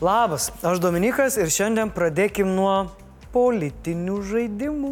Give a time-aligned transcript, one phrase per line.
[0.00, 2.90] Labas, aš Dominikas ir šiandien pradėkim nuo
[3.32, 4.90] politinių žaidimų.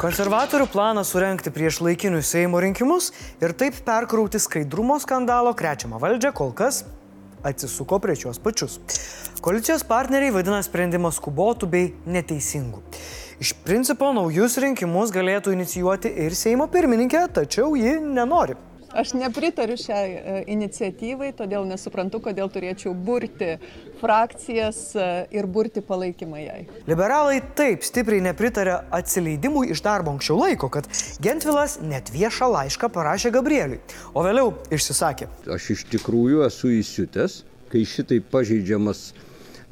[0.00, 3.10] Konservatorių planas surenkti prieš laikinius Seimo rinkimus
[3.44, 6.80] ir taip perkrauti skaidrumo skandalo krečiamą valdžią kol kas
[7.44, 8.80] atsisuko prieš juos pačius.
[9.44, 12.80] Koalicijos partneriai vadina sprendimą skubotų bei neteisingų.
[13.44, 18.56] Iš principo naujus rinkimus galėtų inicijuoti ir Seimo pirmininkė, tačiau ji nenori.
[18.92, 23.54] Aš nepritariu šiai e, iniciatyvai, todėl nesuprantu, kodėl turėčiau burti
[24.02, 26.58] frakcijas e, ir burti palaikymą jai.
[26.90, 30.90] Liberalai taip stipriai nepritarė atsileidimui iš darbo anksčiau laiko, kad
[31.24, 33.80] Gentvilas net viešą laišką parašė Gabrieliui,
[34.12, 35.30] o vėliau išsisakė.
[35.56, 39.12] Aš iš tikrųjų esu įsiutęs, kai šitai pažeidžiamas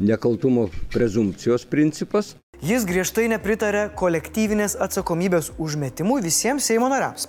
[0.01, 2.39] nekaltumo prezumpcijos principas.
[2.61, 7.25] Jis griežtai nepritarė kolektyvinės atsakomybės užmetimui visiems Seimo nariams.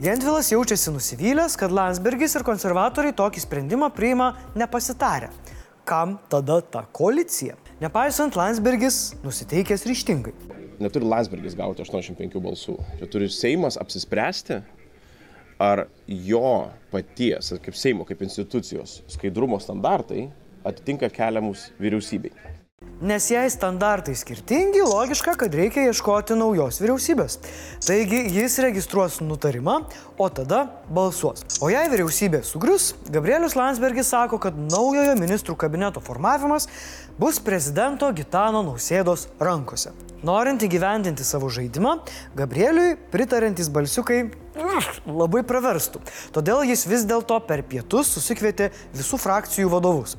[0.00, 5.28] Gentvilas jaučiasi nusivylęs, kad Landsbergis ir konservatoriai tokį sprendimą priima nepasitarę.
[5.84, 7.58] Kam tada ta koalicija?
[7.82, 10.32] Nepaisant, Landsbergis nusiteikęs ryštingai.
[10.80, 12.78] Neturi Landsbergis gauti 85 balsų.
[13.02, 14.62] Čia turi Seimas apsispręsti,
[15.60, 16.54] ar jo
[16.88, 20.30] paties, kaip Seimo, kaip institucijos skaidrumo standartai
[20.64, 22.32] atitinka keliamus vyriausybei.
[23.00, 27.38] Nes jei standartai skirtingi, logiška, kad reikia ieškoti naujos vyriausybės.
[27.86, 29.78] Taigi jis registruos nutarimą,
[30.20, 31.46] o tada balsuos.
[31.64, 36.68] O jei vyriausybė sugrius, Gabrielius Landsbergis sako, kad naujojo ministrų kabineto formavimas
[37.16, 39.96] bus prezidento Gitano Nausėdos rankose.
[40.20, 42.02] Norint įgyvendinti savo žaidimą,
[42.36, 44.26] Gabrieliui pritarantis balsiukai
[45.08, 46.02] labai praverstų.
[46.34, 50.18] Todėl jis vis dėlto per pietus susikvietė visų frakcijų vadovus.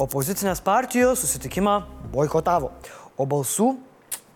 [0.00, 1.80] Opozicinės partijos susitikimą
[2.14, 2.72] boikotavo,
[3.16, 3.74] o balsų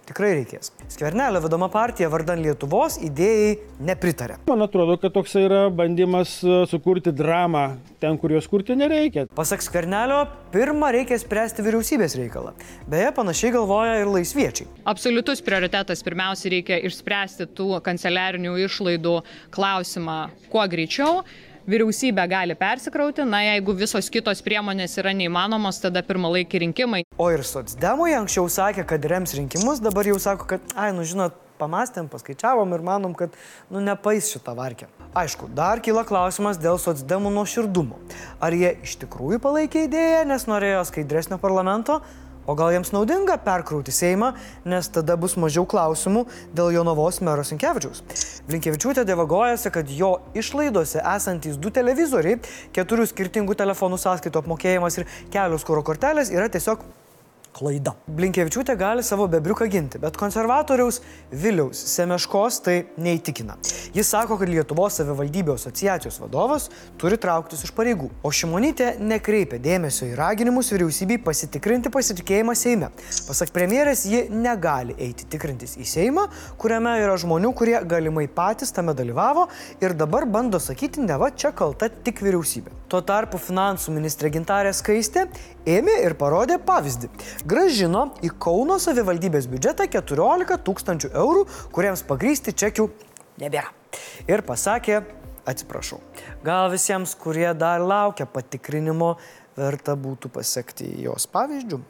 [0.09, 0.73] tikrai reikės.
[0.93, 3.55] Skvernelio vedama partija vardan Lietuvos idėjai
[3.89, 4.39] nepritarė.
[4.49, 7.65] Man atrodo, kad toks yra bandymas e, sukurti dramą
[8.03, 9.27] ten, kur jos kurti nereikia.
[9.37, 10.21] Pasak Skvernelio,
[10.53, 12.55] pirmą reikia spręsti vyriausybės reikalą.
[12.91, 14.69] Beje, panašiai galvoja ir laisviečiai.
[14.93, 19.17] Absoliutus prioritetas pirmiausia reikia išspręsti tų kanceliarinių išlaidų
[19.55, 20.19] klausimą
[20.53, 21.23] kuo greičiau
[21.71, 27.05] vyriausybė gali persikrauti, na jeigu visos kitos priemonės yra neįmanomos, tada pirmalaikiai rinkimai.
[27.19, 31.37] O ir socdemui anksčiau sakė, kad rems rinkimus, dabar jau sako, kad, ai, nu žinot,
[31.61, 33.35] pamastėm, paskaičiavom ir manom, kad,
[33.73, 34.89] nu, nepais šitą varkę.
[35.15, 38.01] Aišku, dar kyla klausimas dėl socdemų nuoširdumo.
[38.43, 42.01] Ar jie iš tikrųjų palaikė idėją, nes norėjo skaidresnio parlamento,
[42.47, 44.33] O gal jiems naudinga perkrauti Seimą,
[44.69, 48.03] nes tada bus mažiau klausimų dėl Jonavos mero Sinkevičiaus.
[48.49, 52.41] Blinkevičiūtė devagojasi, kad jo išlaidose esantys du televizoriai,
[52.77, 56.85] keturių skirtingų telefonų sąskaitų apmokėjimas ir kelios kūro kortelės yra tiesiog
[57.55, 57.95] klaida.
[58.11, 61.01] Blinkievičiūtė gali savo bebriuką ginti, bet konservatoriaus
[61.31, 63.57] Viliaus Semeškos tai neįtikina.
[63.95, 66.69] Jis sako, kad Lietuvos savivaldybių asociacijos vadovas
[67.01, 72.91] turi trauktis iš pareigų, o Šimonytė nekreipia dėmesio į raginimus vyriausybei pasitikrinti pasitikėjimą Seime.
[73.29, 76.27] Pasak premjerės, ji negali eiti tikrintis į Seimą,
[76.61, 79.47] kuriame yra žmonių, kurie galimai patys tame dalyvavo
[79.83, 82.75] ir dabar bando sakyti, ne va čia kalta tik vyriausybė.
[82.91, 85.29] Tuo tarpu finansų ministrė Gintarė Skaistė
[85.69, 87.11] ėmė ir parodė pavyzdį
[87.49, 92.89] gražino į Kauno savivaldybės biudžetą 14 tūkstančių eurų, kuriems pagrysti čekių
[93.41, 93.71] nebėra.
[94.29, 95.03] Ir pasakė,
[95.49, 96.01] atsiprašau,
[96.45, 99.15] gal visiems, kurie dar laukia patikrinimo,
[99.57, 101.83] verta būtų pasiekti jos pavyzdžių.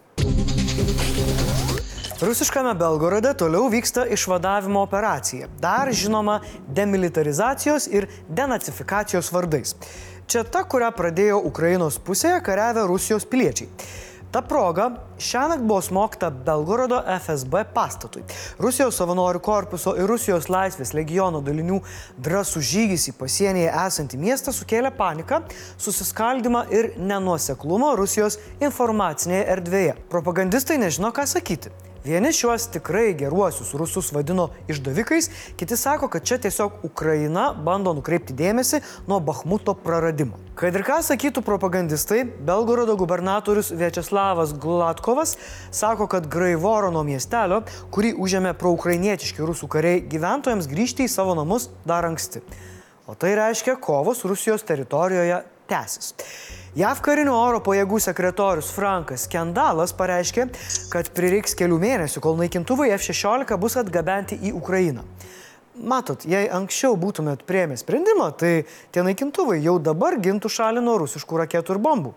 [2.24, 6.38] Rusiškame Belgorode toliau vyksta išvadavimo operacija, dar žinoma
[6.76, 9.74] demilitarizacijos ir denacifikacijos vardais.
[10.24, 13.68] Čia ta, kurią pradėjo Ukrainos pusėje kariavę Rusijos piliečiai.
[14.34, 14.88] Ta proga
[15.22, 18.24] šiąnakt buvo smogta Belgorodo FSB pastatui.
[18.58, 21.78] Rusijos savanorių korpuso ir Rusijos laisvės legiono dalinių
[22.18, 25.44] drąsų žygis į pasienyje esantį miestą sukėlė paniką,
[25.78, 29.98] susiskaldimą ir nenuoseklumą Rusijos informacinėje erdvėje.
[30.10, 31.70] Propagandistai nežino, ką sakyti.
[32.04, 38.34] Vieni šiuos tikrai geruosius rusus vadino išdavikais, kiti sako, kad čia tiesiog Ukraina bando nukreipti
[38.36, 40.36] dėmesį nuo Bahmuto praradimo.
[40.52, 45.32] Kad ir ką sakytų propagandistai, Belgorodo gubernatorius Viečeslavas Glatkovas
[45.72, 52.04] sako, kad Graivorono miestelio, kurį užėmė proukrainietiški rusų kariai, gyventojams grįžti į savo namus dar
[52.04, 52.44] anksti.
[53.08, 55.40] O tai reiškia, kovos Rusijos teritorijoje
[55.72, 56.12] tęsis.
[56.74, 60.48] JAV karinių oro pajėgų sekretorius Frankas Kendalas pareiškė,
[60.90, 65.04] kad prireiks kelių mėnesių, kol naikintuvai F-16 bus atgabenti į Ukrainą.
[65.78, 71.44] Matot, jei anksčiau būtumėt priemę sprendimą, tai tie naikintuvai jau dabar gintų šalį nuo rusiškų
[71.44, 72.12] raketų ir bombų.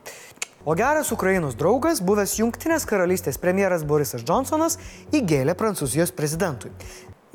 [0.66, 4.80] O geras Ukrainos draugas, buvęs Junktinės karalystės premjeras Borisas Johnsonas,
[5.14, 6.74] įgėlė Prancūzijos prezidentui.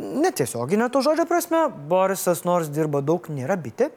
[0.02, 3.90] Netiesioginė to žodžio prasme, Borisas nors dirba daug, nėra bitė,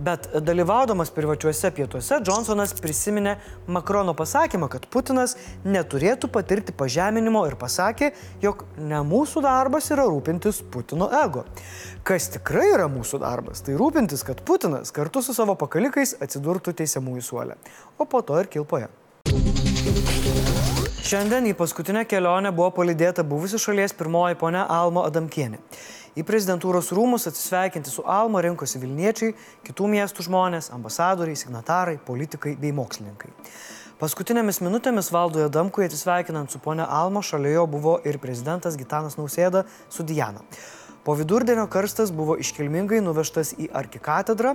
[0.00, 3.36] bet dalyvaudamas privačiuose pietuose, Johnsonas prisiminė
[3.70, 5.36] Makrono pasakymą, kad Putinas
[5.66, 8.12] neturėtų patirti pažeminimo ir pasakė,
[8.44, 11.44] jog ne mūsų darbas yra rūpintis Putino ego.
[12.06, 17.26] Kas tikrai yra mūsų darbas, tai rūpintis, kad Putinas kartu su savo pakalikais atsidurtų teisiamųjų
[17.32, 17.60] suolę,
[17.98, 18.88] o po to ir kilpoje.
[21.10, 25.58] Šiandien į paskutinę kelionę buvo palydėta buvusi šalies pirmoji ponia Alma Adamkienė.
[26.14, 29.32] Į prezidentūros rūmus atsisveikinti su Alma rinkosi Vilniečiai,
[29.66, 33.32] kitų miestų žmonės, ambasadoriai, signatarai, politikai bei mokslininkai.
[33.98, 39.64] Paskutinėmis minutėmis Valdui Adamkui atsisveikinant su ponia Alma šalia jo buvo ir prezidentas Gitanas Nausėda
[39.90, 40.46] su Diana.
[41.10, 44.52] Po vidurdienio karstas buvo iškilmingai nuvežtas į arkikatedrą,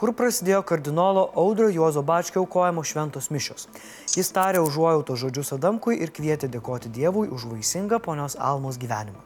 [0.00, 3.66] kur prasidėjo kardinolo Audrio Juozo Bačkio aukojimo šventos mišios.
[4.16, 9.20] Jis tarė užuojauto žodžius Adamkui ir kvietė dėkoti Dievui už vaisingą ponios Almos gyvenimą.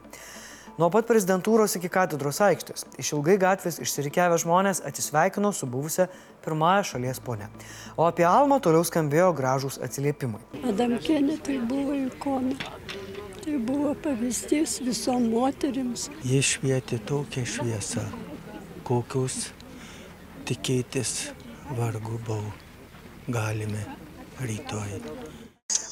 [0.80, 6.08] Nuo pat prezidentūros iki katedros aikštės išilgai gatvės išsirikiavę žmonės atsisveikino su buvusią
[6.42, 7.46] pirmąją šalies ponę.
[7.94, 10.42] O apie Almą toliau skambėjo gražūs atsiliepimai.
[10.66, 12.58] Adamkienė tai buvo ikona.
[13.42, 16.06] Tai buvo pavyzdys visom moterims.
[16.22, 18.04] Jie švietė tokią šviesą,
[18.86, 19.48] kokius
[20.46, 21.32] tikėtis
[21.74, 22.44] vargu bau
[23.26, 23.82] galime
[24.46, 24.94] rytoj.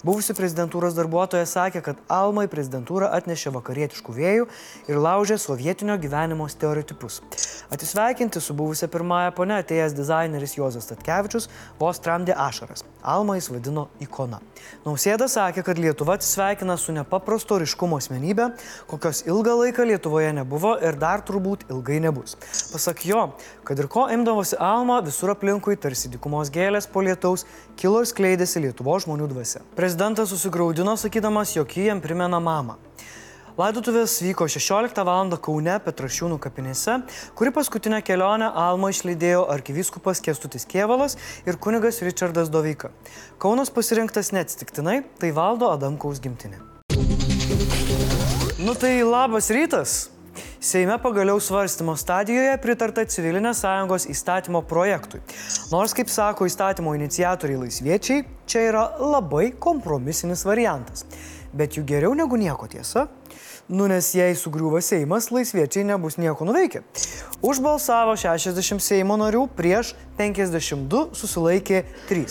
[0.06, 4.46] Buvusi prezidentūros darbuotoja sakė, kad Alma į prezidentūrą atnešė vakarietiškų vėjų
[4.86, 7.18] ir laužė sovietinio gyvenimo stereotipus.
[7.70, 11.44] Atsisveikinti su buvusia pirmąją ponę atėjęs dizaineris Jozas Tatkevičius
[11.78, 12.82] vos tramdė ašaras.
[13.02, 14.40] Alma jis vadino ikona.
[14.82, 18.48] Nausėda sakė, kad Lietuva atsisveikina su nepaprasto ryškumo asmenybė,
[18.90, 22.34] kokios ilgą laiką Lietuvoje nebuvo ir dar turbūt ilgai nebus.
[22.72, 23.28] Pasak jo,
[23.62, 27.46] kad ir ko imdavosi Alma, visur aplinkui tarsi dikumos gėlės po lietaus
[27.78, 29.62] kilo ir skleidėsi Lietuvo žmonių dvasia.
[29.78, 32.80] Prezidentas susigaudino sakydamas, jog jį jam primena mamą.
[33.60, 35.34] Laidotuvės vyko 16 val.
[35.44, 36.94] Kaune Petrašiūnų kapinėse,
[37.36, 42.88] kuri paskutinę kelionę Alma išlydėjo arkivyskupas Kestutis Kievalas ir kunigas Richardas Dovika.
[43.42, 46.62] Kaunas pasirinktas neatsitiktinai, tai valdo Adamkaus gimtinė.
[48.64, 49.98] Nu tai labas rytas.
[50.60, 55.20] Seime pagaliau svarstymo stadijoje pritarta civilinės sąjungos įstatymo projektui.
[55.74, 61.04] Nors, kaip sako įstatymo iniciatoriai laisviečiai, čia yra labai kompromisinis variantas.
[61.52, 63.10] Bet jų geriau negu nieko tiesa.
[63.70, 66.80] Nu, nes jei sugriūva Seimas, laisviečiai nebus nieko nuveikę.
[67.38, 72.24] Užbalsavo 60 Seimo narių, prieš 52 susilaikė 3.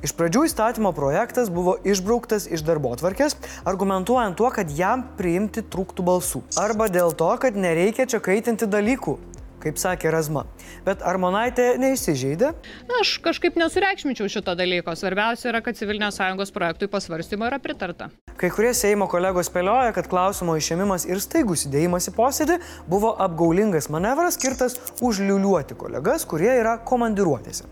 [0.00, 3.36] Iš pradžių įstatymo projektas buvo išbrauktas iš darbo tvarkės,
[3.68, 6.40] argumentuojant tuo, kad jam priimti trūktų balsų.
[6.56, 9.18] Arba dėl to, kad nereikia čia kaitinti dalykų,
[9.62, 10.44] kaip sakė Razma.
[10.86, 12.52] Bet Armonaitė neįsižeidė?
[12.88, 14.94] Na, aš kažkaip nesureikšminčiau šito dalyko.
[14.98, 18.10] Svarbiausia yra, kad civilinės sąjungos projektui pasvarstymo yra pritarta.
[18.40, 22.60] Kai kurie Seimo kolegos spėlioja, kad klausimo išėmimas ir staigus įdėjimas į posėdį
[22.90, 27.68] buvo apgaulingas manevras skirtas užliuliuoti kolegas, kurie yra komandiruotėse.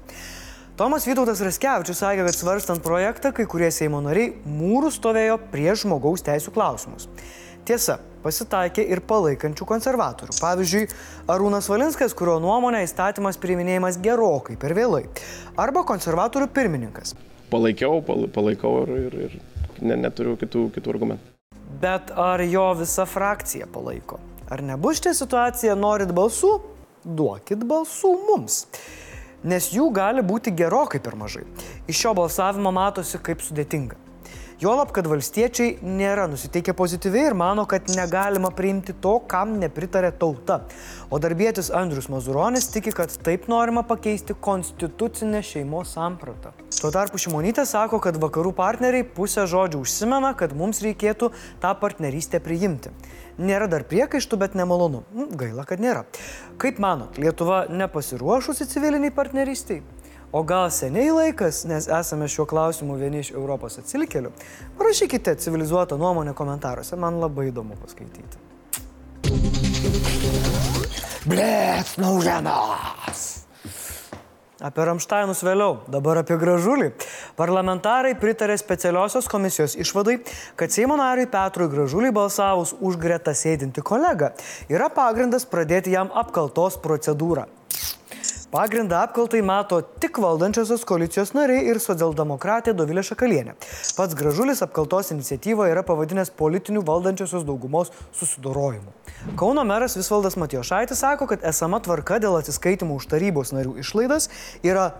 [0.79, 6.23] Tomas Vytautas Raskevičius sakė, kad svarstant projektą, kai kurie Seimo nariai mūrų stovėjo prieš žmogaus
[6.23, 7.09] teisų klausimus.
[7.67, 7.97] Tiesa,
[8.29, 10.37] pasitaikė ir palaikančių konservatorių.
[10.39, 10.85] Pavyzdžiui,
[11.33, 15.07] Arūnas Valinskas, kurio nuomonė įstatymas priiminėjimas gerokai per vėlai.
[15.59, 17.17] Arba konservatorių pirmininkas.
[17.49, 19.37] Palaikiau, pal- palaikau ir, ir, ir
[19.81, 21.35] ne, neturiu kitų, kitų argumentų.
[21.81, 24.19] Bet ar jo visa frakcija palaiko?
[24.53, 26.55] Ar nebus čia situacija, norit balsų?
[27.05, 28.63] Duokit balsų mums.
[29.49, 31.45] Nes jų gali būti gerokai per mažai.
[31.89, 34.01] Iš šio balsavimo matosi, kaip sudėtinga.
[34.59, 40.57] Juolab, kad valstiečiai nėra nusiteikę pozityviai ir mano, kad negalima priimti to, kam nepritarė tauta.
[41.15, 46.51] O darbėtis Andrius Mazuronis tiki, kad taip norima pakeisti konstitucinę šeimos sampratą.
[46.75, 51.31] Tuo tarpu Šimonytė sako, kad vakarų partneriai pusę žodžių užsimena, kad mums reikėtų
[51.63, 52.91] tą partnerystę priimti.
[53.39, 55.05] Nėra dar priekaištų, bet nemalonu.
[55.39, 56.03] Gaila, kad nėra.
[56.59, 59.85] Kaip manot, Lietuva nepasiruošusi civiliniai partnerystiai?
[60.31, 64.29] O gal seniai laikas, nes esame šiuo klausimu vieni iš Europos atsilikėlių?
[64.77, 68.37] Parašykite civilizuotą nuomonę komentaruose, man labai įdomu paskaityti.
[71.25, 73.25] Blėt, naujienos!
[74.59, 76.91] Apie Ramšteinus vėliau, dabar apie gražulį.
[77.39, 80.19] Parlamentarai pritarė specialiosios komisijos išvadai,
[80.61, 84.35] kad Seimo nariui Petrui Gražuliui balsavus už greta sėdinti kolegą
[84.69, 87.47] yra pagrindas pradėti jam apkaltos procedūrą.
[88.49, 93.53] Pagrindą apkaltai mato tik valdančiosios koalicijos nariai ir socialdemokratė Dovilė Šakalienė.
[93.93, 98.95] Pats Gražulis apkaltos iniciatyvą yra pavadinęs politinių valdančiosios daugumos susidorojimu.
[99.37, 104.31] Kauno meras Visvaldas Matijošaitis sako, kad esama tvarka dėl atsiskaitimų už tarybos narių išlaidas
[104.65, 104.95] yra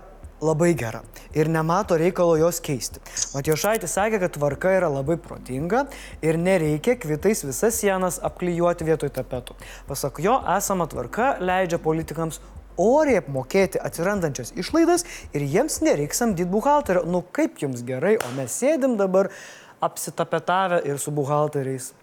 [0.45, 1.01] labai gera
[1.33, 3.01] ir nemato reikalo jos keisti.
[3.33, 5.87] Matijošaitis sakė, kad tvarka yra labai protinga
[6.21, 9.57] ir nereikia kvitais visas sienas apklijuoti vietoj tapetų.
[9.89, 12.43] Pasak jo, esama tvarka leidžia politikams
[12.79, 15.05] oriai apmokėti atsirandančias išlaidas
[15.35, 17.03] ir jiems nereiks samdyti buhalterio.
[17.05, 19.31] Nu kaip jums gerai, o mes sėdim dabar
[19.83, 21.93] apsitapetavę ir su buhalteriais.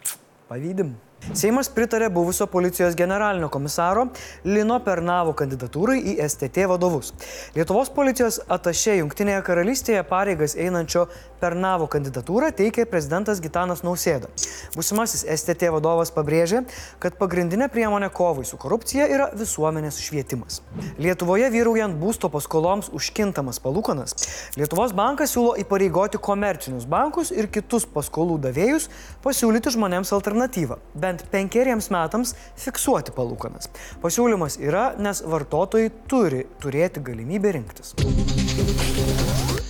[0.50, 0.94] Pavydim.
[1.34, 4.04] Seimas pritarė buvusio policijos generalinio komisaro
[4.44, 7.12] Lino Pernavo kandidatūrai į STT vadovus.
[7.56, 11.08] Lietuvos policijos atašė Junktinėje karalystėje pareigas einančio
[11.40, 14.30] Pernavo kandidatūrą teikė prezidentas Gitanas Nausėda.
[14.76, 16.62] Būsimasis STT vadovas pabrėžė,
[17.02, 20.62] kad pagrindinė priemonė kovai su korupcija yra visuomenės švietimas.
[21.02, 24.16] Lietuvoje vyraujant būsto paskoloms užkintamas palūkanas,
[24.56, 28.88] Lietuvos bankas siūlo įpareigoti komercinius bankus ir kitus paskolų davėjus
[29.24, 33.70] pasiūlyti žmonėms alternatyvą- bent penkeriems metams fiksuoti palūkanas.
[34.02, 37.94] Pasiūlymas yra, nes vartotojai turi turėti galimybę rinktis.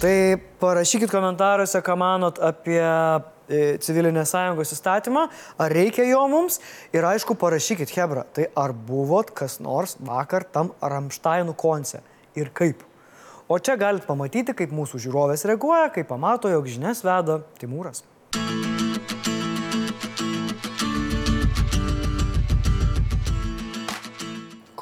[0.00, 0.17] Tai
[0.61, 5.23] parašykit komentaruose, ką manot apie e, civilinės sąjungos įstatymą,
[5.62, 6.61] ar reikia jo mums
[6.93, 12.03] ir aišku parašykit Hebra, tai ar buvot kas nors vakar tam Ramšteinų konce
[12.37, 12.85] ir kaip.
[13.49, 18.03] O čia galit pamatyti, kaip mūsų žiūrovės reaguoja, kai pamato, jog žinias veda Timūras.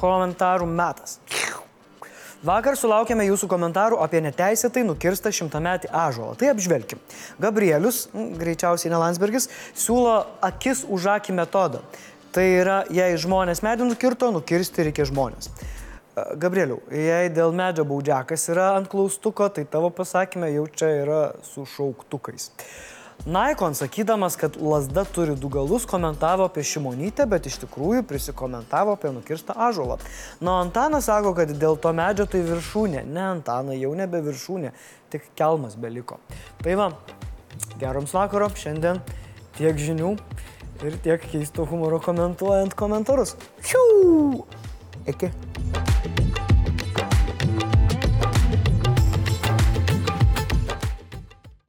[0.05, 1.19] Komentarų metas.
[2.45, 6.35] Vakar sulaukėme jūsų komentarų apie neteisėtai nukirstą šimtametį ažuolą.
[6.37, 7.01] Tai apžvelkim.
[7.41, 11.81] Gabrielius, greičiausiai ne Landsbergis, siūlo akis už akį metodą.
[12.37, 15.49] Tai yra, jei žmonės medį nukirto, nukirsti reikia žmonės.
[15.49, 21.23] E, Gabrieliau, jei dėl medžio baudžiakas yra ant klaustuko, tai tavo pasakymė jau čia yra
[21.49, 22.51] su šauktukais.
[23.27, 29.15] Naikon sakydamas, kad lasda turi du galus, komentavo apie šimonytę, bet iš tikrųjų prisikomentavo apie
[29.17, 29.97] nukirstą ažuolą.
[30.45, 33.07] Na, Antanas sako, kad dėl to medžio tai viršūnė.
[33.09, 34.75] Ne, Antanai, jau nebe viršūnė,
[35.15, 36.21] tik kelmas beliko.
[36.61, 36.91] Tai va,
[37.81, 39.01] geroms vakaro, šiandien
[39.57, 40.13] tiek žinių
[40.85, 43.39] ir tiek keisto humoro komentuojant komentarus.
[43.65, 43.85] Šių!
[45.09, 45.33] Iki.